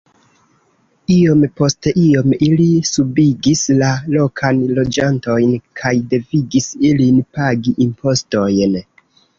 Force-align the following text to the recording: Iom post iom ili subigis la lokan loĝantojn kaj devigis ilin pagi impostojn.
Iom 1.15 1.43
post 1.59 1.89
iom 2.03 2.33
ili 2.47 2.65
subigis 2.93 3.63
la 3.83 3.91
lokan 4.17 4.65
loĝantojn 4.81 5.55
kaj 5.85 5.95
devigis 6.17 6.75
ilin 6.93 7.23
pagi 7.39 7.79
impostojn. 7.89 8.81